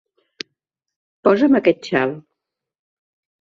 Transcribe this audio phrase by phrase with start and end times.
[1.27, 2.15] Posa'm aquest xal.